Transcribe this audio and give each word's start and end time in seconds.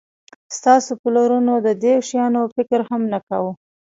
ستاسو 0.57 0.91
پلرونو 1.01 1.53
د 1.65 1.67
دې 1.83 1.93
شیانو 2.07 2.41
فکر 2.55 2.79
هم 2.89 3.01
نه 3.13 3.19
کاوه 3.27 3.51